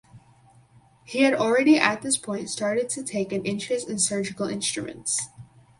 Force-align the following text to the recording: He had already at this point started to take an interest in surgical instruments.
He 1.03 1.19
had 1.21 1.35
already 1.35 1.77
at 1.77 2.01
this 2.01 2.17
point 2.17 2.49
started 2.49 2.89
to 2.89 3.03
take 3.03 3.31
an 3.31 3.45
interest 3.45 3.87
in 3.87 3.99
surgical 3.99 4.47
instruments. 4.49 5.27